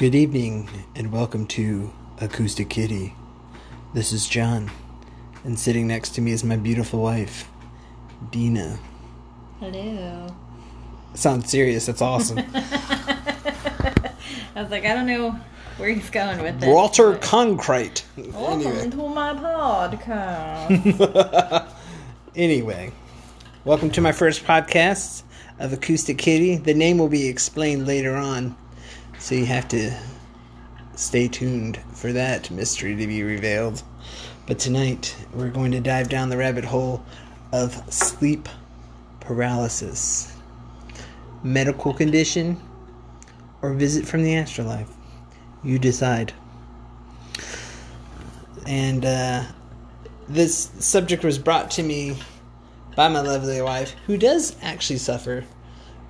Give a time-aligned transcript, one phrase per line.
[0.00, 3.14] Good evening and welcome to Acoustic Kitty.
[3.92, 4.70] This is John,
[5.44, 7.48] and sitting next to me is my beautiful wife,
[8.30, 8.78] Dena.
[9.60, 10.34] Hello.
[11.14, 12.38] Sounds serious, that's awesome.
[12.54, 14.14] I
[14.56, 15.32] was like, I don't know
[15.76, 16.68] where he's going with this.
[16.68, 18.04] Walter but- Concrete.
[18.16, 18.90] Welcome Anyway.
[18.90, 19.34] to my
[20.00, 21.72] podcast.
[22.34, 22.90] anyway,
[23.66, 25.24] welcome to my first podcast
[25.58, 26.56] of Acoustic Kitty.
[26.56, 28.56] The name will be explained later on,
[29.20, 29.92] so you have to
[30.96, 33.82] stay tuned for that mystery to be revealed.
[34.46, 37.04] But tonight, we're going to dive down the rabbit hole
[37.52, 38.48] of sleep
[39.20, 40.34] paralysis,
[41.42, 42.60] medical condition,
[43.62, 44.90] or visit from the afterlife.
[45.62, 46.32] You decide.
[48.66, 49.44] And uh,
[50.28, 52.16] this subject was brought to me
[52.96, 55.44] by my lovely wife, who does actually suffer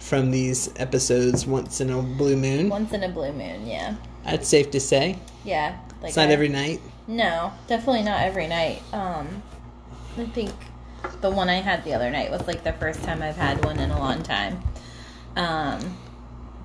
[0.01, 2.69] from these episodes once in a blue moon.
[2.69, 3.95] Once in a blue moon, yeah.
[4.25, 5.19] That's safe to say.
[5.45, 5.79] Yeah.
[6.03, 6.81] Like It's not I- every night.
[7.07, 8.83] No, definitely not every night.
[8.93, 9.43] Um,
[10.17, 10.53] I think
[11.21, 13.79] the one I had the other night was like the first time I've had one
[13.79, 14.61] in a long time.
[15.37, 15.97] Um,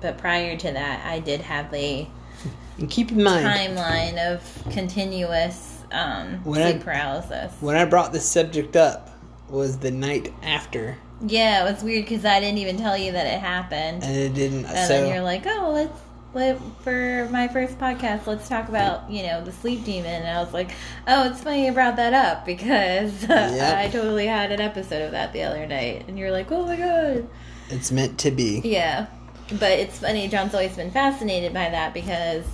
[0.00, 2.08] but prior to that, I did have a
[2.78, 7.52] And keep in mind, timeline of continuous um, When I- sleep paralysis.
[7.60, 9.10] when I brought this subject up
[9.48, 13.26] was the night after, Yeah, it was weird because I didn't even tell you that
[13.26, 14.02] it happened.
[14.02, 14.66] and it didn't.
[14.66, 16.00] And so then you're like, oh, let's
[16.34, 20.22] let for my first podcast, let's talk about you know the sleep demon.
[20.22, 20.72] And I was like,
[21.08, 23.78] oh, it's funny you brought that up because Yep.
[23.78, 26.76] I totally had an episode of that the other night, and you're like, oh my
[26.76, 27.28] god,
[27.70, 28.60] it's meant to be.
[28.64, 29.06] yeah.
[29.48, 30.26] But it's funny.
[30.28, 32.44] John's always been fascinated by that because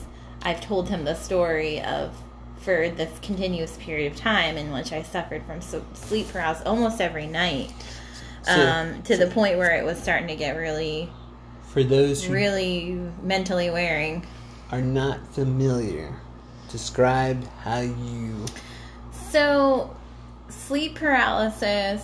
[0.43, 2.15] I've told him the story of
[2.61, 7.27] for this continuous period of time in which I suffered from sleep paralysis almost every
[7.27, 7.73] night.
[8.43, 11.11] So, Um, to the point where it was starting to get really,
[11.69, 14.27] for those who really mentally wearing.
[14.71, 16.15] are not familiar,
[16.71, 18.45] describe how you.
[19.31, 19.95] So,
[20.49, 22.03] sleep paralysis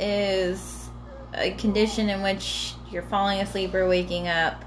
[0.00, 0.88] is
[1.34, 4.64] a condition in which you're falling asleep or waking up,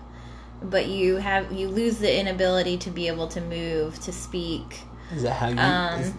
[0.61, 4.81] but you have you lose the inability to be able to move, to speak.
[5.13, 5.59] Is that how you?
[5.59, 6.13] Um, is,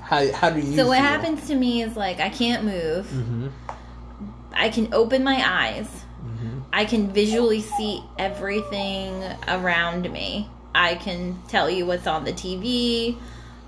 [0.00, 0.76] how how do you?
[0.76, 3.06] So what happens to me is like I can't move.
[3.06, 3.48] Mm-hmm.
[4.52, 5.86] I can open my eyes.
[5.86, 6.60] Mm-hmm.
[6.72, 10.48] I can visually see everything around me.
[10.74, 13.16] I can tell you what's on the TV.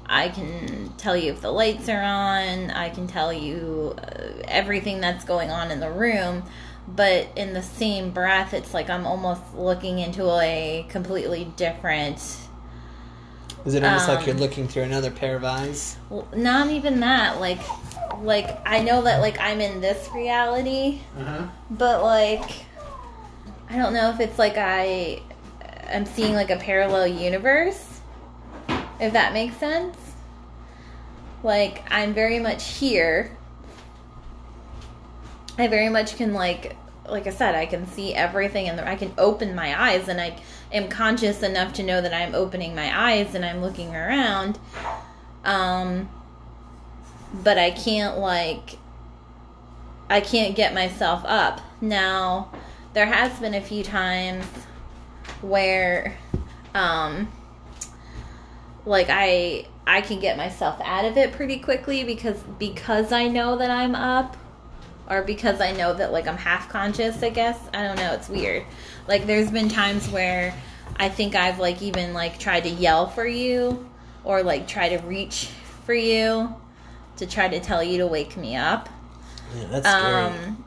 [0.06, 2.70] I can tell you if the lights are on.
[2.70, 6.44] I can tell you uh, everything that's going on in the room.
[6.88, 12.18] But in the same breath, it's like I'm almost looking into a completely different.
[13.64, 15.96] Is it almost like you're Um, looking through another pair of eyes?
[16.34, 17.40] Not even that.
[17.40, 17.60] Like,
[18.22, 21.44] like I know that like I'm in this reality, Uh-huh.
[21.70, 22.50] but like
[23.70, 25.22] I don't know if it's like I
[25.92, 28.00] I'm seeing like a parallel universe
[29.00, 29.96] if that makes sense
[31.42, 33.36] like I'm very much here
[35.58, 36.76] I very much can like
[37.08, 40.36] like I said I can see everything and I can open my eyes and I
[40.72, 44.58] am conscious enough to know that I'm opening my eyes and I'm looking around
[45.44, 46.08] um
[47.42, 48.78] but I can't like
[50.12, 51.62] I can't get myself up.
[51.80, 52.52] Now,
[52.92, 54.44] there has been a few times
[55.40, 56.18] where
[56.74, 57.32] um
[58.84, 63.56] like I I can get myself out of it pretty quickly because because I know
[63.56, 64.36] that I'm up
[65.12, 67.58] or because I know that like I'm half conscious, I guess.
[67.74, 68.64] I don't know, it's weird.
[69.06, 70.54] Like there's been times where
[70.96, 73.88] I think I've like even like tried to yell for you
[74.24, 75.50] or like try to reach
[75.84, 76.54] for you
[77.16, 78.88] to try to tell you to wake me up.
[79.54, 80.14] Yeah, that's scary.
[80.24, 80.64] Um,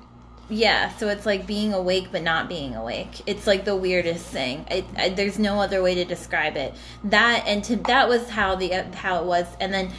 [0.47, 3.21] yeah, so it's like being awake but not being awake.
[3.25, 4.65] It's like the weirdest thing.
[4.69, 6.75] It, I, there's no other way to describe it.
[7.03, 9.91] That and to that was how the how it was, and then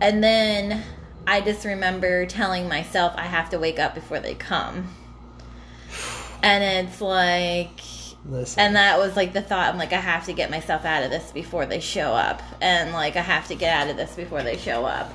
[0.00, 0.82] and then
[1.26, 4.88] I just remember telling myself I have to wake up before they come,
[6.42, 7.80] and it's like
[8.28, 8.60] Listen.
[8.60, 11.10] and that was like the thought i'm like i have to get myself out of
[11.10, 14.42] this before they show up and like i have to get out of this before
[14.42, 15.10] they show up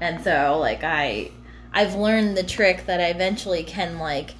[0.00, 1.30] and so like i
[1.72, 4.34] i've learned the trick that i eventually can like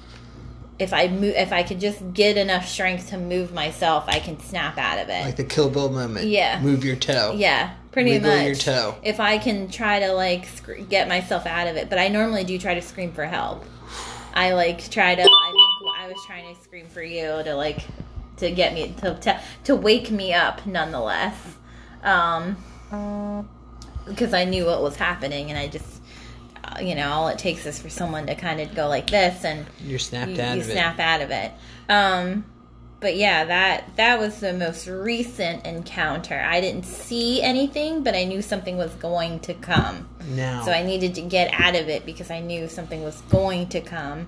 [0.79, 4.37] if i move if i could just get enough strength to move myself i can
[4.41, 6.27] snap out of it like the Kill Bill moment.
[6.27, 6.59] Yeah.
[6.61, 7.33] Move your toe.
[7.37, 8.95] yeah pretty much your toe.
[9.03, 12.43] if i can try to like sc- get myself out of it but i normally
[12.43, 13.63] do try to scream for help
[14.33, 17.85] i like try to i think i was trying to scream for you to like
[18.37, 21.37] to get me to to, to wake me up nonetheless
[22.03, 22.57] um
[24.07, 26.01] because i knew what was happening and i just
[26.63, 29.43] uh, you know all it takes is for someone to kind of go like this
[29.45, 31.51] and You're snapped you, out you of snap out of it.
[31.89, 32.45] Um,
[33.03, 36.39] but yeah, that that was the most recent encounter.
[36.39, 40.07] I didn't see anything, but I knew something was going to come.
[40.29, 43.67] Now, So I needed to get out of it because I knew something was going
[43.69, 44.27] to come.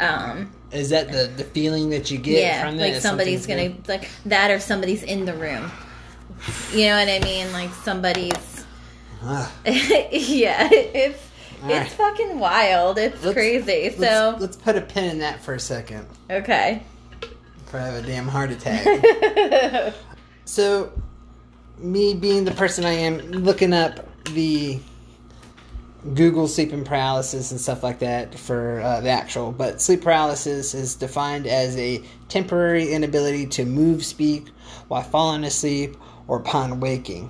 [0.00, 2.92] Um, is that the the feeling that you get yeah, from that?
[2.94, 5.70] like somebody's gonna like that, or somebody's in the room.
[6.72, 7.52] You know what I mean?
[7.52, 8.64] Like somebody's.
[9.22, 11.22] Ah, yeah, it's
[11.62, 11.86] All right.
[11.86, 12.98] it's fucking wild.
[12.98, 13.94] It's let's- crazy.
[13.96, 16.06] let's, So let's put a pin in that for a second.
[16.28, 16.82] okay.
[17.74, 19.94] Before I have a damn heart attack.
[20.44, 20.92] So,
[21.78, 24.78] me being the person I am, looking up the
[26.14, 30.94] Google sleeping paralysis and stuff like that for uh, the actual, but sleep paralysis is
[30.94, 34.50] defined as a temporary inability to move, speak
[34.86, 35.96] while falling asleep
[36.28, 37.28] or upon waking.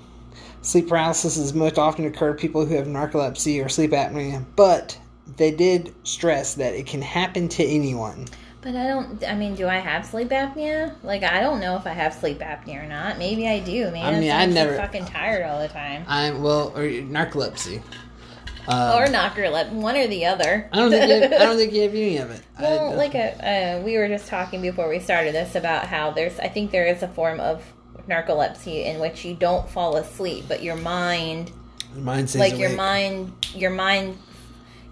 [0.60, 4.98] Sleep paralysis is most often occur to people who have narcolepsy or sleep apnea, but
[5.38, 8.26] they did stress that it can happen to anyone.
[8.64, 9.22] But I don't.
[9.24, 10.94] I mean, do I have sleep apnea?
[11.02, 13.18] Like, I don't know if I have sleep apnea or not.
[13.18, 13.90] Maybe I do.
[13.90, 16.04] Maybe I mean, I I'm never- fucking tired all the time.
[16.08, 17.82] I'm well, or narcolepsy.
[18.66, 20.70] Um, or narcolepsy, one or the other.
[20.72, 22.40] I don't think you have, I don't think you have any of it.
[22.58, 26.38] Well, like a, uh, we were just talking before we started this about how there's,
[26.38, 27.62] I think there is a form of
[28.08, 31.52] narcolepsy in which you don't fall asleep, but your mind,
[31.94, 34.16] mine says like your mind, your mind,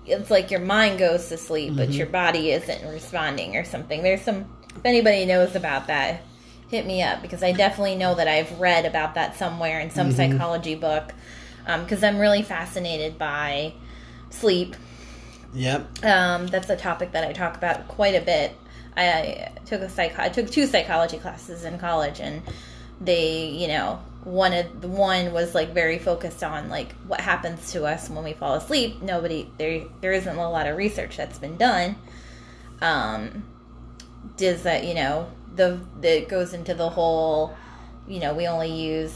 [0.06, 1.76] it's like your mind goes to sleep, Mm-hmm.
[1.78, 4.02] but your body isn't responding or something.
[4.02, 6.22] There's some, if anybody knows about that,
[6.68, 10.08] hit me up because I definitely know that I've read about that somewhere in some
[10.08, 10.16] Mm-hmm.
[10.32, 11.12] psychology book
[11.64, 13.74] because I'm really fascinated by
[14.30, 14.74] sleep
[15.54, 16.04] Yep.
[16.04, 18.56] um, that's a topic that I talk about quite a bit.
[18.96, 20.18] I, I took a psych.
[20.18, 22.42] I took two psychology classes in college, and
[23.00, 27.72] they, you know, one of the one was like very focused on like what happens
[27.72, 29.02] to us when we fall asleep.
[29.02, 29.84] Nobody there.
[30.00, 31.96] There isn't a lot of research that's been done.
[32.80, 33.44] Um,
[34.36, 37.56] does that you know the that goes into the whole,
[38.06, 39.14] you know, we only use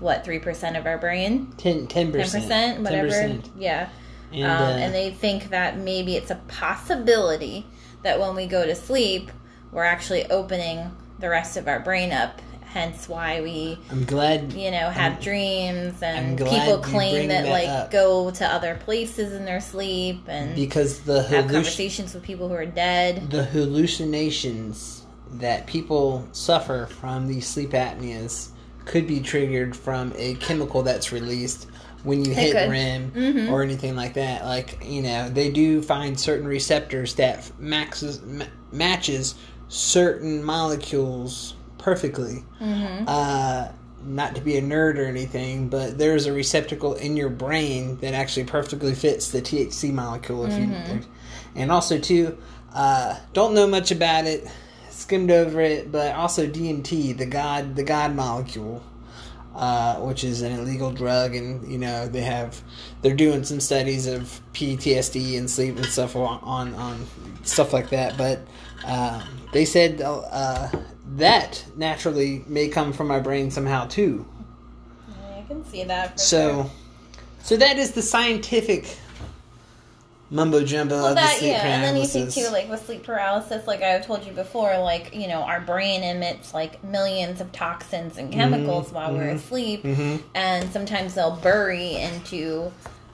[0.00, 2.44] what three percent of our brain, 10 ten percent.
[2.44, 3.08] percent, whatever.
[3.08, 3.50] 10%.
[3.58, 3.88] Yeah
[4.32, 7.66] And, um, uh, and they think that maybe it's a possibility
[8.02, 9.30] that when we go to sleep,
[9.72, 12.40] we're actually opening the rest of our brain up.
[12.70, 14.52] Hence, why we, I'm glad.
[14.52, 17.90] you know, have dreams I'm and people claim that, that like up.
[17.90, 22.54] go to other places in their sleep and because the have conversations with people who
[22.54, 23.30] are dead.
[23.30, 28.50] the hallucinations that people suffer from these sleep apneas
[28.84, 31.68] could be triggered from a chemical that's released
[32.04, 32.70] when you hit could.
[32.70, 33.50] REM Mhm.
[33.50, 34.44] or anything like that.
[34.44, 39.34] Like you know, they do find certain receptors that maxes ma- matches
[39.68, 42.44] certain molecules perfectly.
[42.58, 43.68] hmm uh,
[44.04, 48.14] not to be a nerd or anything, but there's a receptacle in your brain that
[48.14, 50.44] actually perfectly fits the THC molecule.
[50.46, 50.66] If you,
[51.56, 52.38] and also too,
[52.72, 54.46] uh, don't know much about it,
[54.90, 58.82] skimmed over it, but also DMT, the god, the god molecule.
[59.54, 62.62] Uh, which is an illegal drug, and you know they have,
[63.02, 67.04] they're doing some studies of PTSD and sleep and stuff on on, on
[67.42, 68.16] stuff like that.
[68.16, 68.38] But
[68.86, 69.20] um,
[69.52, 70.68] they said uh,
[71.16, 74.26] that naturally may come from my brain somehow too.
[75.36, 76.12] I can see that.
[76.12, 76.70] For So, sure.
[77.42, 78.96] so that is the scientific
[80.30, 82.84] mumbo jumbo Well, of the that sleep yeah, and then you think too, like with
[82.84, 87.40] sleep paralysis, like I've told you before, like you know, our brain emits like millions
[87.40, 90.22] of toxins and chemicals while we're asleep, Mhm.
[90.34, 92.70] and sometimes they'll bury into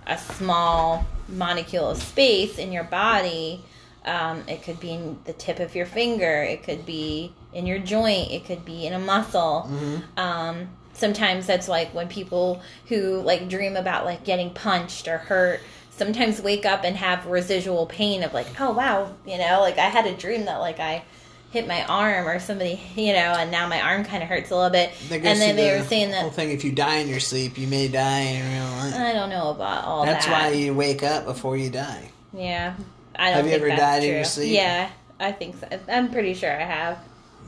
[0.06, 3.62] a small molecule of space in your body.
[4.04, 6.42] Um, it could be in the tip of your finger.
[6.42, 8.30] It could be in your joint.
[8.30, 9.70] It could be in a muscle.
[10.16, 15.60] Um, sometimes that's like when people who like dream about like getting punched or hurt
[15.96, 19.88] sometimes wake up and have residual pain of like, oh wow, you know, like I
[19.88, 21.04] had a dream that like I
[21.50, 24.56] hit my arm or somebody, you know, and now my arm kind of hurts a
[24.56, 24.92] little bit.
[25.10, 27.56] And then they the were saying that whole thing: if you die in your sleep,
[27.58, 28.94] you may die in real life.
[28.94, 30.32] I don't know about all That's that.
[30.32, 32.10] That's why you wake up before you die.
[32.32, 32.74] Yeah,
[33.14, 34.52] I don't Have you ever died in your sleep?
[34.52, 35.68] Yeah, I think so.
[35.88, 36.98] I'm pretty sure I have.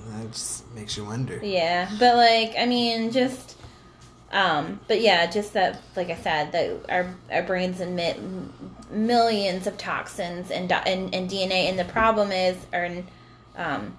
[0.06, 1.40] That just makes you wonder.
[1.42, 3.56] Yeah, but like I mean, just
[4.32, 8.18] um, but yeah, just that, like I said, that our our brains emit
[8.90, 13.04] millions of toxins and and, and DNA, and the problem is, or
[13.56, 13.96] um,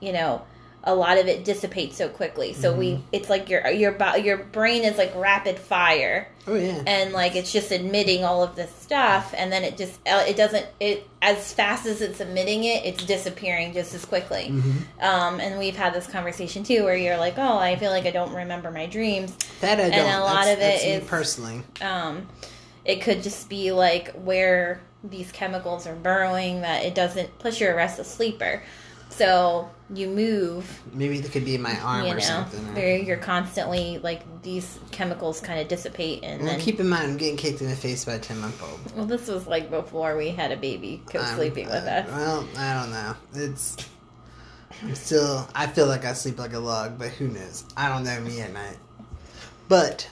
[0.00, 0.42] you know,
[0.84, 2.52] a lot of it dissipates so quickly.
[2.54, 3.02] So we, Mm-hmm.
[3.12, 6.82] it's like your your your brain is like rapid fire Oh yeah.
[6.88, 10.36] and like it's just admitting all of this stuff and then it just uh, it
[10.36, 15.04] doesn't it as fast as it's emitting it it's disappearing just as quickly Mm-hmm.
[15.04, 18.10] um, and we've had this conversation too where you're like oh i feel like i
[18.10, 19.92] don't remember my dreams that I don't.
[19.92, 21.62] and a lot That's- of it is- personally.
[21.80, 22.26] um,
[22.84, 27.72] it could just be like where these chemicals are burrowing that it doesn't plus you're
[27.72, 28.62] a restless sleeper
[29.12, 32.74] So you move, Maybe it could be my arm you or know, something.
[32.74, 37.04] where you're constantly like these chemicals kind of dissipate, and Well, then keep in mind,
[37.12, 38.96] I'm getting kicked in the face by a 10 month old.
[38.96, 42.08] well, this was like before we had a baby co-sleeping with us.
[42.08, 43.14] Well, I don't know.
[43.34, 43.76] It's.
[44.82, 45.46] I'm still.
[45.54, 47.64] I feel like I sleep like a log, but who knows?
[47.76, 48.78] I don't know me at night.
[49.68, 50.08] But.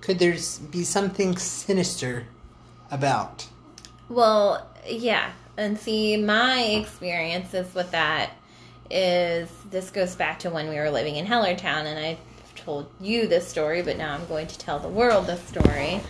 [0.00, 0.34] Could there
[0.70, 2.24] be something sinister
[2.90, 3.46] about?
[4.08, 5.32] Well, yeah.
[5.60, 8.30] And see, my experiences with that
[8.90, 13.26] is this goes back to when we were living in Hellertown, and I've told you
[13.26, 16.00] this story, but now I'm going to tell the world this story.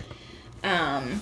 [0.63, 1.21] Um,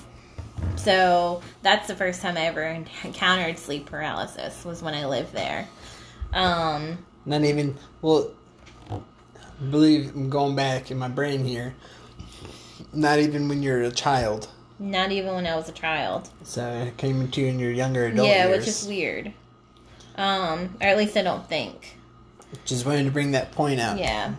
[0.75, 2.61] so that's the first time I ever
[3.03, 5.67] encountered sleep paralysis was when I lived there.
[6.31, 7.79] Um, Not even.
[8.03, 8.29] Well,
[8.91, 8.99] I
[9.71, 11.73] believe I'm going back in my brain here.
[12.93, 14.49] Not even when you're a child.
[14.79, 16.29] Not even when I was a child.
[16.43, 18.59] So it came into you in your younger adult yeah, years.
[18.59, 19.33] which is weird.
[20.15, 21.97] Um, or at least I don't think.
[22.65, 23.99] Just wanted to bring that point out.
[23.99, 24.33] Yeah.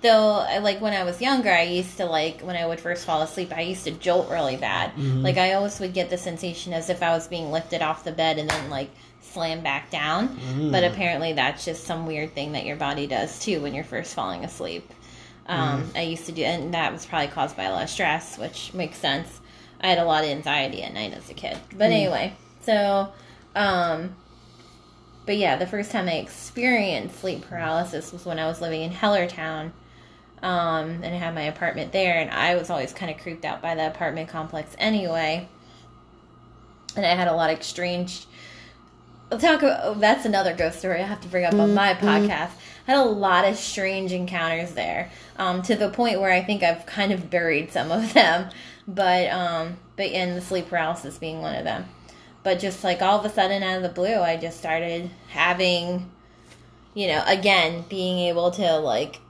[0.00, 3.04] Though, I- like when I was younger, I used to like when I would first
[3.04, 4.96] fall asleep, I used to jolt really bad.
[4.98, 8.12] Like I always would get the sensation as if I was being lifted off the
[8.12, 10.38] bed and then like slam back down.
[10.70, 14.14] But apparently, that's just some weird thing that your body does too when you're first
[14.14, 14.88] falling asleep.
[15.46, 18.38] Um, I used to do, and that was probably caused by a lot of stress,
[18.38, 19.40] which makes sense.
[19.82, 21.58] I had a lot of anxiety at night as a kid.
[21.76, 23.12] But anyway, so,
[23.56, 24.14] um,
[25.26, 28.90] but yeah, the first time I experienced sleep paralysis was when I was living in
[28.90, 29.72] Hellertown.
[30.42, 33.62] Um, and I had my apartment there, and I was always kind of creeped out
[33.62, 35.48] by the apartment complex anyway.
[36.96, 38.26] And I had a lot of strange.
[39.30, 41.94] I'll talk about oh, that's another ghost story I have to bring up on my
[41.94, 42.50] podcast.
[42.50, 42.50] I
[42.86, 46.86] had a lot of strange encounters there, um, to the point where I think I've
[46.86, 48.50] kind of buried some of them,
[48.86, 51.86] but um, but in the sleep paralysis being one of them.
[52.42, 56.10] But just like all of a sudden out of the blue, I just started having,
[56.92, 59.20] you know, again being able to like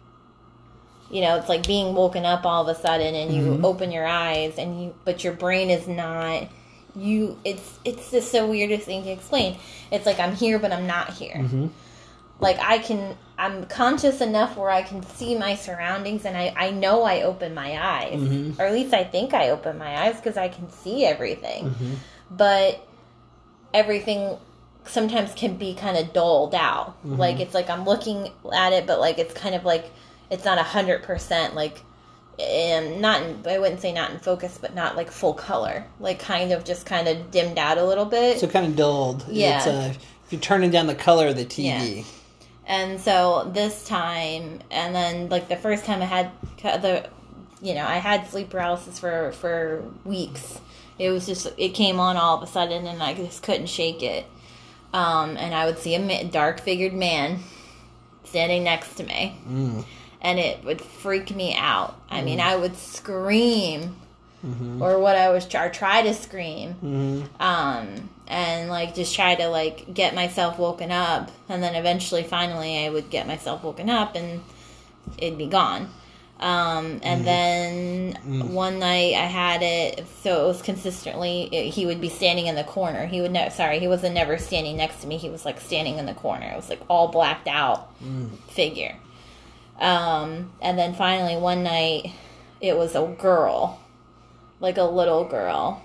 [1.11, 4.07] you know it's like being woken up all of a sudden and you open your
[4.07, 6.49] eyes and you but your brain is not
[6.97, 9.59] you it's it's just the weirdest thing to explain.
[9.91, 11.37] It's like i'm here but i'm not here
[12.43, 16.71] like i can i'm conscious enough where i can see my surroundings and i i
[16.71, 18.15] know i open my eyes
[18.59, 21.75] or at least i think i open my eyes because i can see everything
[22.31, 22.87] but
[23.75, 24.37] everything
[24.85, 26.97] sometimes can be kind of dulled out.
[27.05, 29.91] Like it's like I'm looking at it, but like it's kind of like
[30.31, 31.81] it's not a hundred percent like,
[32.41, 35.85] um, not in, I wouldn't say not in focus, but not like full color.
[36.01, 38.41] Like kind of just kind of dimmed out a little bit.
[38.41, 39.25] So kind of dulled.
[39.29, 39.59] Yeah.
[39.59, 39.95] It's, uh,
[40.27, 42.05] if you're turning down the color of the TV.
[42.67, 46.31] And so this time, and then like the first time I had
[46.63, 47.09] the,
[47.61, 50.61] you know, I had sleep paralysis for for weeks.
[50.99, 54.03] It was just it came on all of a sudden, and I just couldn't shake
[54.03, 54.27] it.
[54.93, 57.41] Um, and I would see a dark figured man
[58.25, 59.37] standing next to me,
[60.21, 62.01] and it would freak me out.
[62.11, 63.97] I mean, I would scream.
[64.83, 69.95] Or what I was, or try to scream, um, and like just try to like
[69.95, 71.31] get myself woken up.
[71.49, 74.43] And then eventually finally i would get myself woken up and
[75.19, 75.91] it'd be gone.
[76.41, 78.15] Um, and then
[78.53, 82.65] one night i had it so it was consistently he would be standing in the
[82.65, 83.07] corner.
[83.07, 85.19] He would ne- sorry he wasn't never standing next to me.
[85.19, 86.47] He was like standing in the corner.
[86.53, 87.91] It was like all blacked out
[88.49, 88.97] figure.
[89.79, 92.11] Um, and then finally one night
[92.61, 93.79] it was a girl
[94.63, 95.83] like a little girl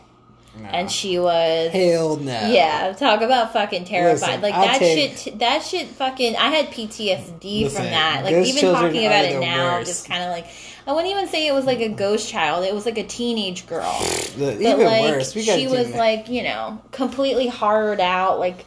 [0.72, 2.32] and she was Hell no.
[2.50, 4.42] yeah, talk about fucking terrified.
[4.42, 5.38] Listen, like that take- shit.
[5.38, 5.86] That shit.
[5.88, 6.36] Fucking.
[6.36, 8.22] I had PTSD Listen, from that.
[8.24, 9.88] Like even talking about it now, worst.
[9.88, 10.48] just kind of like
[10.88, 12.66] I wouldn't even say it was like a ghost child.
[12.66, 13.84] It was like a teenage girl.
[14.38, 15.34] The- But like worse.
[15.34, 15.96] She was that.
[15.98, 18.66] like you know completely hard out, like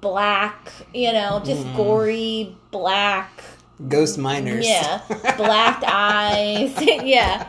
[0.00, 0.72] black.
[0.94, 1.76] You know, just Mm-hmm.
[1.76, 3.42] gory black.
[3.88, 4.66] Ghost miners.
[4.66, 5.00] Yeah,
[5.36, 6.74] blacked eyes.
[6.80, 7.48] yeah,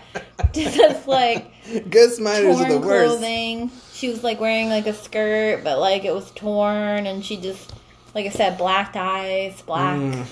[0.54, 1.51] just like
[1.90, 3.08] Ghost miners are torn the worst.
[3.14, 3.72] clothing.
[3.94, 7.72] She was like wearing like a skirt, but like it was torn, and she just,
[8.16, 10.26] like I said, black eyes, black,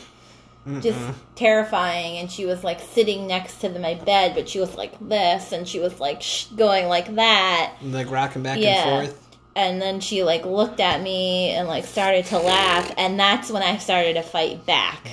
[0.68, 0.82] Mm.
[0.82, 1.00] just
[1.36, 2.18] terrifying.
[2.18, 5.52] And she was like sitting next to the, my bed, but she was like this,
[5.52, 8.70] and she was like sh- going like that, Like rocking back Yeah.
[8.88, 9.28] and forth.
[9.56, 13.64] and then she like looked at me and like started to laugh, and that's when
[13.64, 15.08] I started to fight back.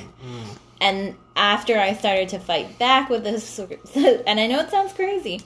[0.80, 3.58] And after I started to fight back with this,
[3.94, 5.40] and I know it sounds crazy,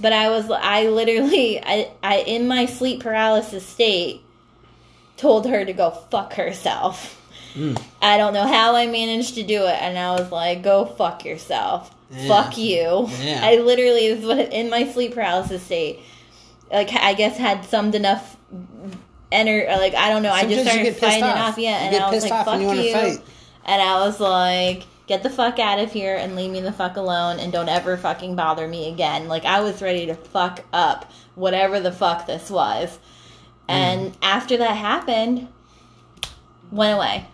[0.00, 4.22] but I was, I literally, I, I in my sleep paralysis state,
[5.16, 7.22] told her to go fuck herself.
[7.54, 7.80] Mm.
[8.02, 11.24] I don't know how I managed to do it, and I was like, "Go fuck
[11.24, 12.28] yourself, Yeah.
[12.28, 13.40] fuck you." Yeah.
[13.42, 16.00] I literally is what in my sleep paralysis state,
[16.70, 18.36] like I guess had summed enough
[19.32, 20.32] enter like I don't know.
[20.32, 21.52] I just started fighting off.
[21.52, 21.58] off.
[21.58, 23.20] Yeah, You and get I was like, off "Fuck you you," fight.
[23.64, 26.96] and I was like, "Get the fuck out of here and leave me the fuck
[26.96, 31.10] alone and don't ever fucking bother me again." Like I was ready to fuck up
[31.34, 32.98] whatever the fuck this was,
[33.68, 33.74] Mm.
[33.74, 35.48] and after that happened,
[36.70, 37.24] went away.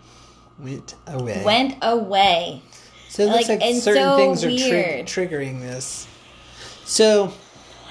[0.59, 1.41] Went away.
[1.43, 2.61] Went away.
[3.09, 6.07] so it looks like, like, certain so things are trig- triggering this.
[6.85, 7.31] So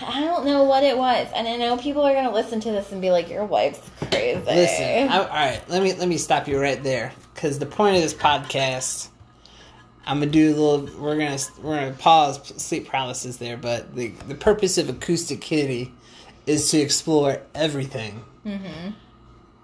[0.04, 2.90] I don't know what it was, and I know people are gonna listen to this
[2.92, 5.60] and be like, "Your wife's crazy." listen, I, all right.
[5.68, 9.08] Let me let me stop you right there because the point of this podcast,
[10.06, 11.00] I'm gonna do a little.
[11.00, 15.92] We're gonna we're gonna pause sleep paralysis there, but the the purpose of acoustic kitty
[16.46, 18.24] is to explore everything.
[18.44, 18.90] Mm-hmm.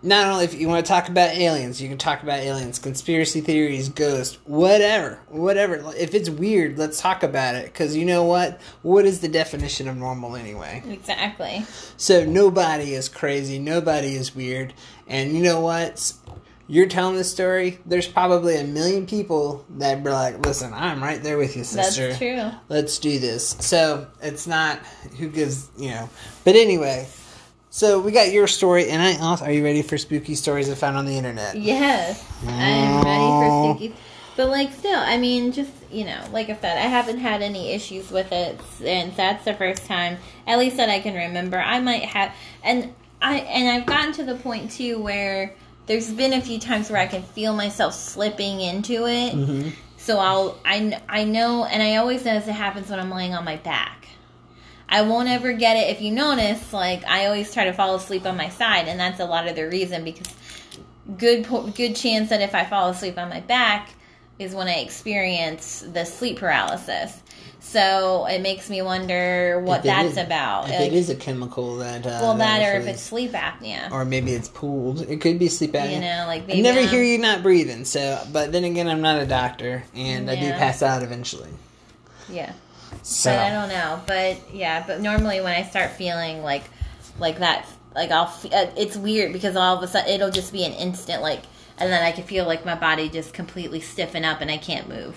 [0.01, 3.41] Not only if you want to talk about aliens, you can talk about aliens, conspiracy
[3.41, 5.93] theories, ghosts, whatever, whatever.
[5.97, 7.65] If it's weird, let's talk about it.
[7.65, 8.61] Because you know what?
[8.83, 10.85] What is the definition of normal anyway?
[10.89, 11.65] exactly.
[11.97, 14.73] So nobody is crazy, nobody is weird,
[15.09, 16.13] and you know what?
[16.71, 17.79] You're telling this story.
[17.87, 21.97] There's probably a million people that be like, "Listen, I'm right there with you, That's
[21.97, 22.15] sister.
[22.15, 22.51] true.
[22.69, 24.79] Let's do this." So it's not
[25.19, 26.11] who gives, you know.
[26.45, 27.09] But anyway,
[27.71, 29.47] so we got your story, and I also.
[29.47, 31.57] Are you ready for spooky stories I found on the internet?
[31.57, 33.95] Yes, I'm ready for spooky.
[34.37, 37.73] But like, still, I mean, just you know, like I said, I haven't had any
[37.73, 41.59] issues with it, and that's the first time, at least that I can remember.
[41.59, 42.33] I might have,
[42.63, 45.55] and I and I've gotten to the point too where
[45.89, 49.35] there's been a few times where I can feel myself slipping into it.
[49.35, 49.71] Mm-hmm.
[49.97, 53.45] So I'll I I know, and I always notice it happens when I'm laying on
[53.45, 54.07] my back.
[54.89, 56.73] I won't ever get it if you notice.
[56.73, 59.57] Like I always try to fall asleep on my side, and that's a lot of
[59.57, 60.33] the reason because
[61.17, 63.91] good good chance that if I fall asleep on my back
[64.39, 67.13] is when I experience the sleep paralysis.
[67.61, 70.71] So it makes me wonder what that's is- about.
[70.71, 73.91] If Like, it is a chemical that, uh, well, that or if it's sleep apnea.
[73.91, 75.03] or maybe it's pooled.
[75.03, 75.95] It could be sleep apnea.
[75.95, 77.85] You know, like I never I'm- hear you not breathing.
[77.85, 81.51] So, but then again, I'm not a doctor, and I do pass out eventually.
[82.31, 82.53] Yeah.
[83.03, 84.01] So But I don't know.
[84.07, 86.63] But yeah, but normally when I start feeling like
[87.19, 90.65] like that, like I'll, uh, it's weird because all of a sudden it'll just be
[90.65, 91.41] an instant like,
[91.81, 94.89] and then I can feel like my body just completely stiffen up and I can't
[94.89, 95.17] move.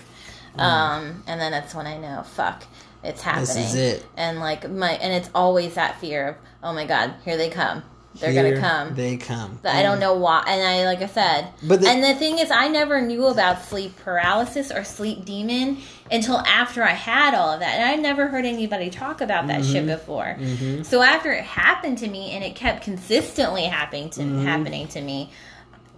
[0.56, 2.64] Um, and then that's when I know, fuck,
[3.02, 3.46] it's happening.
[3.46, 3.54] Mm.
[3.54, 4.06] This is it.
[4.16, 7.82] And like my, and it's always that fear of, oh my god, here they come.
[8.20, 8.94] They're Here gonna come.
[8.94, 9.58] They come.
[9.62, 10.44] But I don't know why.
[10.46, 13.62] And I, like I said, But the- and the thing is, I never knew about
[13.62, 15.78] sleep paralysis or sleep demon
[16.10, 19.62] until after I had all of that, and I never heard anybody talk about that
[19.62, 19.72] Mm-hmm.
[19.72, 20.36] shit before.
[20.84, 24.44] So after it happened to me, and it kept consistently happening to Mm-hmm.
[24.44, 25.30] happening to me.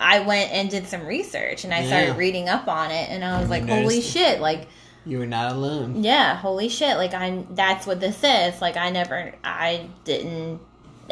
[0.00, 1.86] I went and did some research and I Yeah.
[1.86, 4.02] started reading up on it and I was And like, holy it.
[4.02, 4.66] shit, like
[5.06, 6.02] You were not alone.
[6.02, 6.96] yeah, holy shit.
[6.96, 8.60] Like I that's what this is.
[8.60, 10.60] Like I never I didn't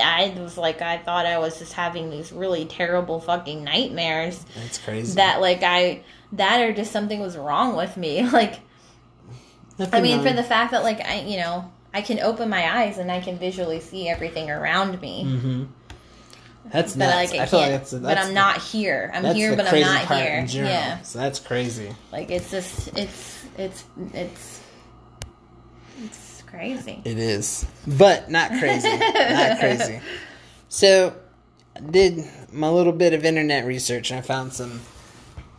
[0.02, 4.78] I was like I thought I was just having these really terrible fucking nightmares That's
[4.78, 5.14] crazy.
[5.16, 8.26] that like I that or just something was wrong with me.
[8.32, 8.60] Like
[9.78, 10.26] Nothing I mean wrong.
[10.26, 13.20] for the fact that like I you know, I can open my eyes and I
[13.20, 15.24] can visually see everything around me.
[15.26, 15.64] Mm-hmm.
[16.70, 17.32] That's But nuts.
[17.32, 19.10] like I, I feel like that's, that's but I'm not here.
[19.12, 20.46] I'm here but I'm not here.
[20.48, 21.00] Yeah.
[21.02, 21.94] So that's crazy.
[22.12, 24.60] Like it's just it's it's it's
[26.02, 27.00] it's crazy.
[27.04, 28.88] It is, but not crazy.
[28.88, 29.00] not
[29.60, 30.00] crazy.
[30.68, 31.14] So,
[31.76, 34.80] I did my little bit of internet research and I found some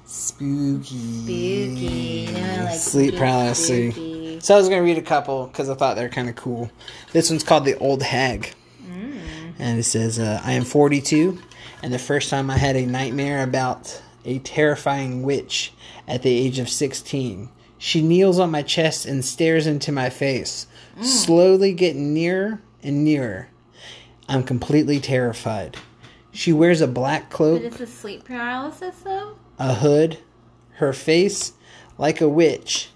[0.05, 2.63] spooky, Spooky.
[2.63, 3.93] Like sleep paralysis.
[3.93, 4.39] spooky.
[4.39, 6.71] So I was gonna read a couple because I thought they were kind of cool.
[7.11, 8.53] This one's called the Old Hag.
[9.63, 11.39] And it says, uh, "I am 42,
[11.81, 15.71] and the first time I had a nightmare about a terrifying witch
[16.05, 17.47] at the age of 16.
[17.77, 20.67] She kneels on my chest and stares into my face,
[20.99, 21.05] Mm.
[21.05, 23.47] slowly getting nearer and nearer.
[24.27, 25.77] I'm completely terrified.
[26.31, 29.35] She wears a black cloak." But it's a sleep paralysis though?
[29.59, 30.17] a hood,
[30.77, 31.53] her face
[31.97, 32.89] like a witch,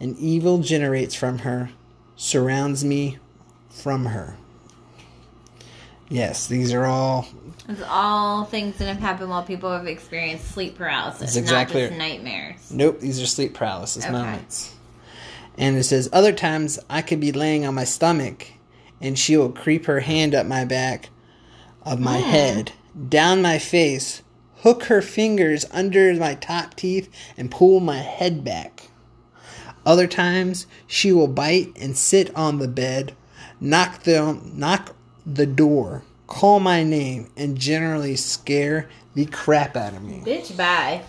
[0.00, 1.70] and evil generates from her,
[2.16, 3.18] surrounds me
[3.70, 4.36] from her.
[6.10, 7.28] Yes, these are all
[7.68, 11.88] It's all things that have happened while people have experienced sleep paralysis, That's exactly not
[11.88, 12.70] just nightmares.
[12.70, 14.12] nope, these are sleep paralysis Okay.
[14.12, 14.74] moments.
[15.58, 18.46] And it says other times I could be laying on my stomach
[19.00, 21.10] and she will creep her hand up my back
[21.82, 22.30] of my hmm.
[22.30, 22.72] head,
[23.08, 24.22] down my face,
[24.62, 28.88] hook her fingers under my top teeth and pull my head back.
[29.86, 33.14] Other times, she will bite and sit on the bed,
[33.60, 34.94] knock the knock
[35.32, 40.22] the door, call my name, and generally scare the crap out of me.
[40.24, 41.02] Bitch, bye.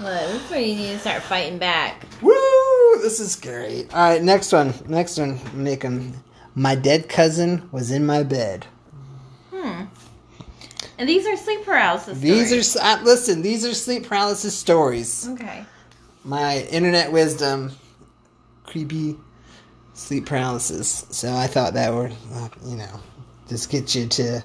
[0.00, 2.04] Look, this is where you need to start fighting back.
[2.20, 2.32] Woo!
[3.00, 3.92] This is great.
[3.94, 4.74] All right, next one.
[4.86, 5.38] Next one.
[5.54, 6.14] Make 'em-
[6.56, 8.66] My dead cousin was in my bed.
[9.52, 9.84] Hmm.
[10.98, 12.18] And these are sleep paralysis.
[12.18, 12.76] These are stories.
[12.76, 13.42] s- uh, listen.
[13.42, 15.28] These are sleep paralysis stories.
[15.32, 15.64] okay.
[16.24, 17.72] My internet wisdom,
[18.64, 19.16] creepy
[19.94, 21.06] sleep paralysis.
[21.10, 23.00] So I thought that would, uh, you know,
[23.48, 24.42] just get you to.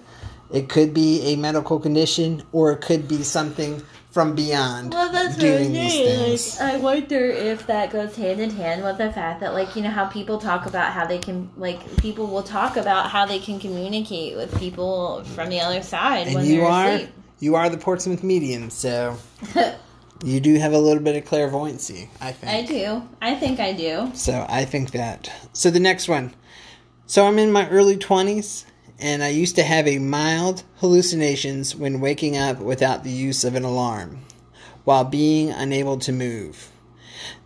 [0.51, 5.37] It could be a medical condition, or it could be something from beyond Well, that's
[5.37, 6.25] doing what I'm these saying.
[6.29, 6.59] things.
[6.59, 9.83] Like, I wonder if that goes hand in hand with the fact that, like, you
[9.83, 13.37] know, how people talk about how they can, like, people will talk about how they
[13.37, 17.09] can communicate with people from the other side and when you they're are asleep.
[17.39, 19.15] you are the Portsmouth medium, so
[20.23, 22.09] you do have a little bit of clairvoyancy.
[22.19, 22.51] I think.
[22.51, 23.09] I do.
[23.21, 24.11] I think I do.
[24.13, 25.31] So I think that.
[25.53, 26.33] So the next one.
[27.05, 28.65] So I'm in my early 20s,
[28.99, 33.55] and I used to have a mild hallucinations when waking up without the use of
[33.55, 34.19] an alarm,
[34.83, 36.71] while being unable to move.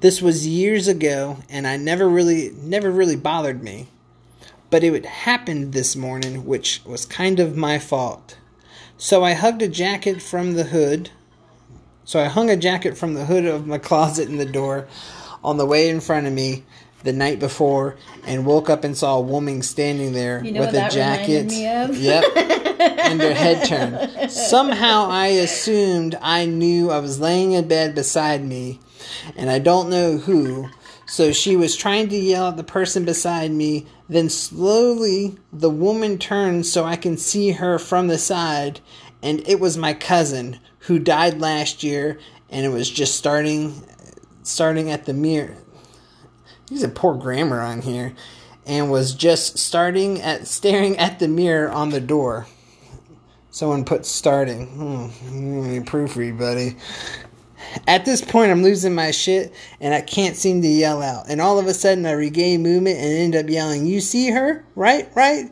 [0.01, 3.87] This was years ago, and I never really, never really bothered me.
[4.69, 8.37] But it would happen this morning, which was kind of my fault.
[8.97, 11.11] So I hugged a jacket from the hood.
[12.05, 14.87] So I hung a jacket from the hood of my closet in the door
[15.43, 16.63] on the way in front of me
[17.03, 20.73] the night before and woke up and saw a woman standing there You know with
[20.73, 21.51] a jacket.
[21.51, 22.23] Yep.
[22.99, 24.31] and her head turned.
[24.31, 28.79] Somehow I assumed I knew I was laying in bed beside me
[29.35, 30.69] and I don't know who.
[31.05, 33.85] So she was trying to yell at the person beside me.
[34.09, 38.79] Then slowly the woman turned so I can see her from the side,
[39.23, 43.81] and it was my cousin who died last year, and it was just starting,
[44.43, 45.55] starting at the mirror.
[46.69, 48.13] He's a poor grammar on here,
[48.65, 52.47] and was just starting at staring at the mirror on the door.
[53.49, 54.67] Someone put starting.
[54.67, 56.75] Hmm, proofread, buddy.
[57.87, 61.29] At this point, I'm losing my shit and I can't seem to yell out.
[61.29, 64.65] And all of a sudden, I regain movement and end up yelling, You see her?
[64.75, 65.09] Right?
[65.15, 65.51] Right?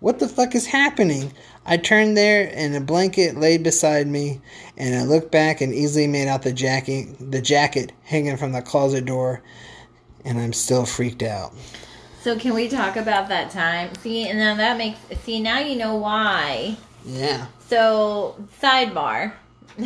[0.00, 1.32] What the fuck is happening?
[1.66, 4.40] I turned there and a blanket laid beside me,
[4.76, 8.62] and I looked back and easily made out the jacket, the jacket hanging from the
[8.62, 9.42] closet door,
[10.24, 11.54] and I'm still freaked out.
[12.22, 13.94] So can we talk about that time?
[13.96, 16.76] See, and now that makes see now you know why.
[17.04, 17.46] Yeah.
[17.68, 19.34] So sidebar.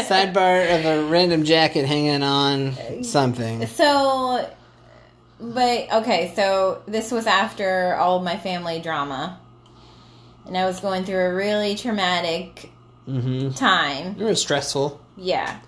[0.00, 3.64] Sidebar of a random jacket hanging on something.
[3.68, 4.50] So,
[5.40, 9.38] but okay, so this was after all my family drama,
[10.50, 12.70] and I was going through a really traumatic
[13.08, 13.52] Mm-hmm.
[13.52, 14.14] time.
[14.20, 15.00] It was stressful.
[15.16, 15.58] Yeah,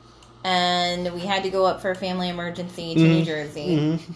[0.45, 4.12] and we had to go up for a family emergency to New Jersey, Mm-hmm.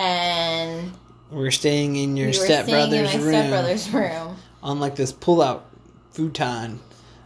[0.00, 0.92] and
[1.30, 4.36] We were staying in your we were staying in stepbrother's my room stepbrother's room.
[4.62, 5.64] on like this pull-out
[6.12, 6.80] futon.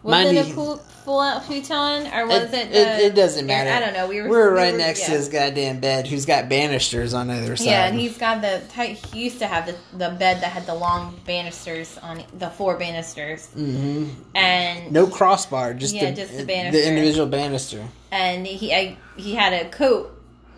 [0.04, 2.54] Was it a full, full out futon or was it?
[2.54, 3.70] it, the- it doesn't matter.
[3.70, 4.06] I don't know.
[4.06, 7.14] We were we were we right were- next to his goddamn bed, who's got banisters
[7.14, 7.64] on either side.
[7.66, 8.98] Yeah, and he's got the type.
[9.12, 12.76] He used to have the the bed that had the long banisters on the four
[12.76, 14.10] banisters, mm-hmm.
[14.36, 17.88] and No crossbar, just Yeah, the, just the banister, the individual banister.
[18.12, 20.10] and he I, he had a coat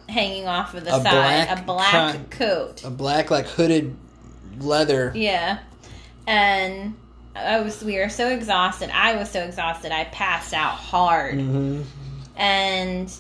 [0.09, 2.85] hanging off of the A side, black a black co- coat.
[2.85, 3.97] A black like hooded
[4.59, 5.13] leather.
[5.15, 5.59] Yeah,
[6.27, 6.95] and
[7.37, 8.91] I was we were so exhausted.
[8.93, 9.93] I was so exhausted.
[9.93, 11.83] I passed out hard, hmm
[12.37, 13.11] and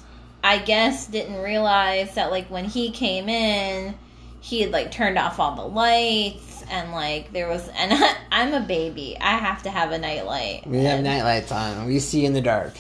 [0.44, 3.94] I guess didn't realize that like when he came in,
[4.40, 7.92] he had like turned off all the lights and like there was and
[8.33, 9.16] I'm a baby.
[9.20, 10.66] I have to have a nightlight.
[10.66, 11.87] We have And night lights on.
[11.87, 12.74] We see in the dark.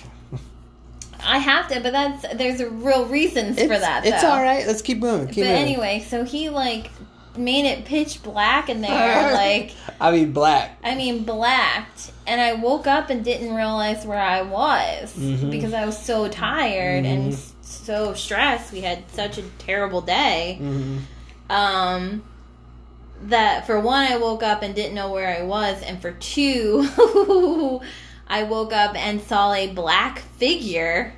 [1.28, 4.04] I have to, but that's there's a real reasons It's, for that.
[4.06, 4.28] It's though.
[4.28, 4.66] all right.
[4.66, 5.26] Let's keep moving.
[5.28, 5.56] Keep but moving.
[5.62, 6.90] anyway, so he like
[7.38, 10.78] made it pitch black in there, like I mean black.
[10.84, 15.50] I mean blacked, and I woke up and didn't realize where I was Mhm.
[15.50, 17.34] because I was so tired and Mhm.
[17.34, 18.72] s- so stressed.
[18.72, 20.56] We had such a terrible day.
[20.58, 20.98] hmm
[21.48, 22.22] Um,
[23.22, 26.88] that for one, I woke up and didn't know where I was, and for two,
[28.28, 31.14] I woke up and saw a black figure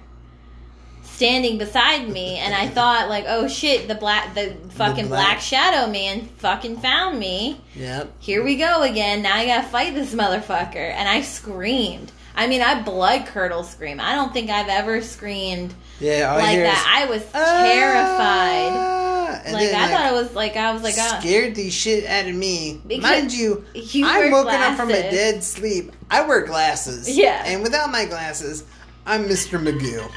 [1.18, 5.40] standing beside me, and I thought like, oh shit, the black, the fucking black- black
[5.40, 7.61] shadow man fucking found me.
[7.74, 8.12] Yep.
[8.20, 9.22] Here we go again.
[9.22, 12.12] Now I gotta fight this motherfucker, and I screamed.
[12.37, 13.98] I mean, I blood curdle scream.
[13.98, 16.33] I don't think I've ever screamed Yeah.
[16.37, 16.87] Like that.
[17.02, 18.70] I was terrified.
[18.78, 22.07] Ah, Like then, I thought it was like I was like, oh, scared the shit
[22.07, 22.81] out of me.
[22.87, 25.90] Because Mind you, you I'm woken up from a dead sleep.
[26.12, 27.09] I wear glasses.
[27.11, 27.42] Yeah.
[27.44, 28.62] And without my glasses,
[29.04, 29.61] I'm Mr.
[29.61, 30.09] Magoo.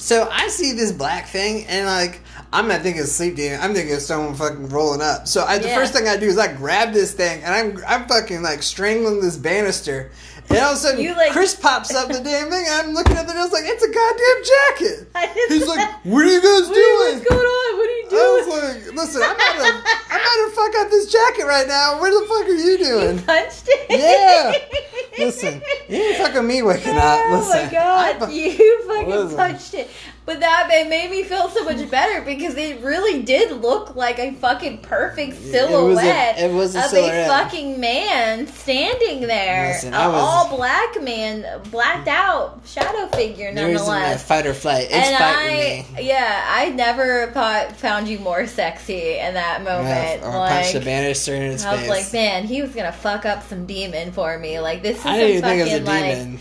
[0.00, 2.20] So I see this black thing, and like
[2.52, 3.60] I'm not thinking of sleep demon.
[3.60, 5.28] I'm thinking of someone fucking rolling up.
[5.28, 5.74] So I, the Yeah.
[5.76, 9.20] first thing I do is I grab this thing, and I'm I'm fucking like strangling
[9.20, 10.10] this banister.
[10.48, 12.92] And all of a sudden, You, like- Chris pops up the damn thing, and I'm
[12.94, 15.38] looking at the nose like it's a goddamn jacket.
[15.48, 17.78] He's like, "What are you guys What- doing?" What's going on?
[17.78, 20.20] What I was like, listen, I'm not a, I'm
[20.60, 22.00] fuck up this jacket right now.
[22.00, 23.22] Where the fuck are you doing?
[23.22, 23.86] Punched it.
[23.90, 24.78] Yeah.
[25.18, 27.20] Listen, you ain't fucking me waking up.
[27.26, 29.36] Oh my god, I you fucking Listen.
[29.36, 29.90] punched it.
[30.30, 34.20] But that ma- made me feel so much better because it really did look like
[34.20, 37.26] a fucking perfect was a- silhouette it was a of silhouette.
[37.26, 39.72] a fucking man standing there.
[39.72, 44.22] Listen, An was- all black man, blacked out shadow figure There isn't a nonetheless.
[44.22, 44.84] fight or flight.
[44.88, 46.04] It's and I, me.
[46.04, 49.88] yeah, I never thought found you more sexy in that moment.
[49.88, 53.26] Yeah, punch the like, banister in his I was like, man, he was gonna fuck
[53.26, 54.60] up some demon for me.
[54.60, 56.40] Like this is I didn't even fucking think it was a like demon.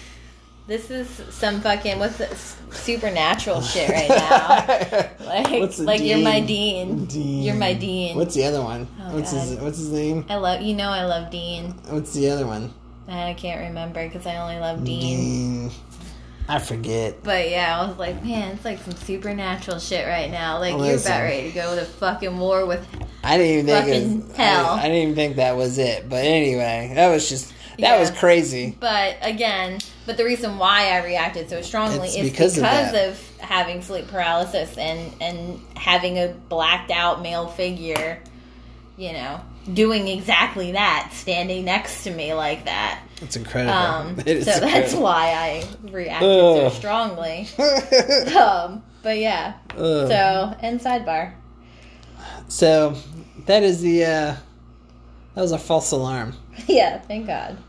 [0.69, 5.25] This is some fucking what's this supernatural shit right now.
[5.25, 7.05] Like What's like you're my Dean?
[7.05, 7.43] dean.
[7.43, 8.15] You're my dean.
[8.15, 8.87] What's the other one?
[9.01, 10.25] Oh, what's his What's his name?
[10.29, 11.71] I love you know I love Dean.
[11.89, 12.73] What's the other one?
[13.07, 15.69] I can't remember because I only love Dean.
[15.69, 15.71] Dean.
[16.47, 17.21] I forget.
[17.23, 20.59] But yeah, I was like, man, it's like some supernatural shit right now.
[20.59, 22.87] Like you're about ready to go to fucking war with
[23.23, 24.65] I didn't even think was, hell.
[24.65, 26.07] I, I didn't even think that was it.
[26.09, 27.99] But anyway, that was just that Yeah.
[27.99, 28.75] was crazy.
[28.79, 29.79] But again,
[30.09, 33.83] but the reason why I reacted so strongly It's is because because, of of, having
[33.83, 38.19] sleep paralysis and and having a blacked out male figure,
[38.97, 39.39] you know,
[39.71, 43.03] doing exactly that, standing next to me like that.
[43.21, 43.71] It's incredible.
[43.71, 47.47] Um, It so that's why I reacted so strongly.
[48.35, 49.57] Um, but yeah.
[49.77, 50.07] Ugh.
[50.07, 51.35] So and sidebar.
[52.47, 52.95] So
[53.45, 54.35] that is the uh
[55.35, 56.33] that was a false alarm.
[56.67, 57.59] Yeah, thank God.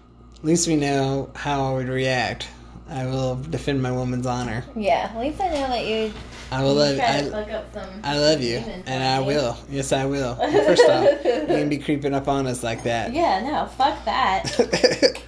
[0.41, 2.49] At least we know how I would react.
[2.89, 4.65] I will defend my woman's honor.
[4.75, 6.13] Yeah, at least I know that you.
[6.51, 8.01] I will you love try to I, fuck up some.
[8.03, 9.57] I love you, and on I will.
[9.69, 10.35] Yes, I will.
[10.37, 13.13] First off, you can be creeping up on us like that.
[13.13, 14.49] Yeah, no, fuck that.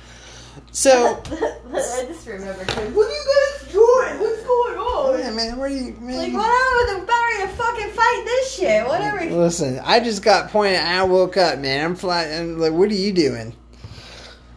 [0.72, 2.70] so, I just remembered.
[2.70, 4.18] What are you guys doing?
[4.18, 5.18] What's going on?
[5.20, 5.92] yeah, man, where are you?
[6.00, 8.86] Man, Like, what happened with about ready to fucking fight this shit?
[8.86, 9.24] Whatever.
[9.26, 10.80] Listen, I just got pointed.
[10.80, 11.84] I woke up, man.
[11.84, 12.58] I'm flying.
[12.58, 13.54] Like, what are you doing?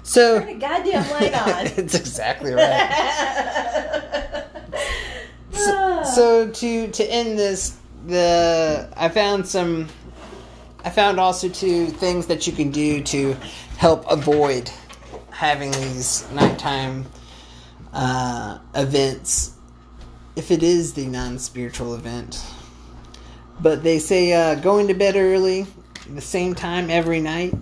[0.06, 1.66] So, Turn the goddamn light on.
[1.66, 4.46] it's exactly right.
[5.52, 9.88] so, so to to end this, the I found some.
[10.84, 13.34] I found also two things that you can do to
[13.78, 14.70] help avoid
[15.32, 17.08] having these nighttime
[17.92, 19.56] uh, events,
[20.36, 22.46] if it is the non-spiritual event.
[23.60, 25.66] But they say uh, going to bed early,
[26.08, 27.56] the same time every night,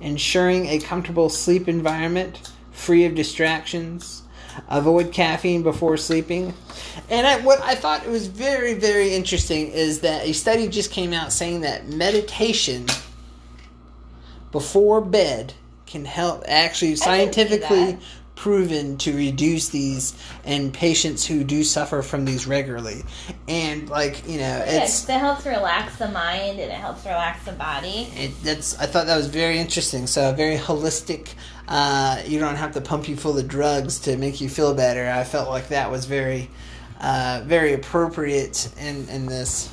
[0.00, 4.22] ensuring a comfortable sleep environment free of distractions,
[4.68, 6.54] avoid caffeine before sleeping.
[7.10, 11.12] And I, what I thought was very, very interesting is that a study just came
[11.12, 12.86] out saying that meditation
[14.52, 15.54] before bed
[15.86, 17.98] can help actually scientifically.
[18.38, 23.02] Proven to reduce these in patients who do suffer from these regularly
[23.48, 27.04] and like you know Yeah, it's 'cause it helps relax the mind and it helps
[27.04, 28.08] relax the body.
[28.14, 30.06] it, that's I thought that was very interesting.
[30.06, 31.30] So very holistic.
[31.66, 35.10] Uh, you don't have to pump you full of drugs to make you feel better.
[35.10, 36.48] I felt like that was very,
[37.00, 39.68] uh, very appropriate in in this.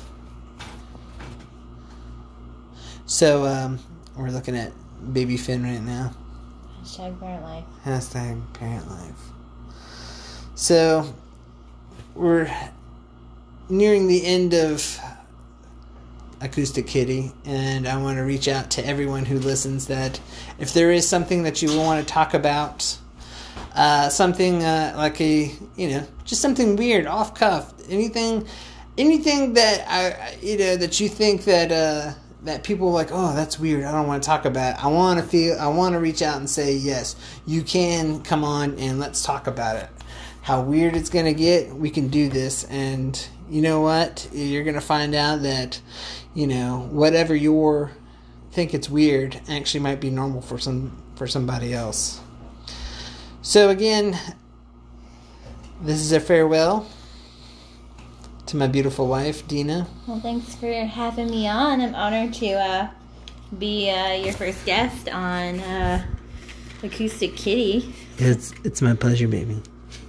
[3.06, 3.78] So um,
[4.16, 4.72] we're looking at
[5.12, 6.12] baby Finn right now.
[6.86, 7.64] Hashtag parent life.
[7.84, 9.30] Hashtag parent life.
[10.54, 11.12] So
[12.14, 12.48] we're
[13.68, 14.96] nearing the end of
[16.40, 20.20] Acoustic Kitty, and I want to reach out to everyone who listens that
[20.60, 22.96] if there is something that you want to talk about,
[23.74, 28.46] uh, something uh, like a you know just something weird, off cuff, anything,
[28.96, 31.72] anything that I you know that you think that.
[31.72, 32.12] Uh,
[32.46, 33.84] that people like, oh, that's weird.
[33.84, 34.84] I don't want to talk about it.
[34.84, 35.58] I want to feel.
[35.58, 39.46] I want to reach out and say, yes, you can come on and let's talk
[39.46, 39.88] about it.
[40.42, 41.74] How weird it's gonna get.
[41.74, 44.28] We can do this, and you know what?
[44.32, 45.80] You're gonna find out that,
[46.34, 47.92] you know, whatever you're
[48.56, 52.20] think it's weird actually might be normal for some for somebody else.
[53.42, 54.18] So again,
[55.82, 56.86] this is a farewell
[58.46, 59.86] to my beautiful wife, Dena.
[60.06, 61.80] Well, thanks for having me on.
[61.80, 62.88] I'm honored to uh,
[63.58, 66.04] be uh, your first guest on uh,
[66.82, 67.92] Acoustic Kitty.
[68.18, 69.60] It's it's my pleasure, baby.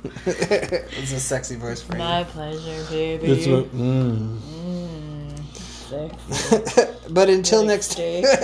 [0.26, 3.28] it's a sexy voice for My pleasure, baby.
[3.28, 4.38] It's what, mm.
[5.58, 6.92] Sexy.
[7.10, 8.26] but until next steak.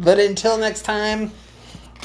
[0.00, 1.30] But until next time,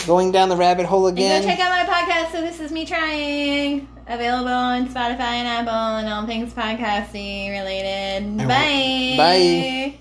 [0.06, 1.44] going down the rabbit hole And go again.
[1.44, 2.34] check out my podcast.
[2.34, 3.88] So this is me trying.
[4.08, 7.86] Available on Spotify and Apple and all things podcasting related.
[7.88, 9.16] And Bye.
[9.18, 10.00] Bye.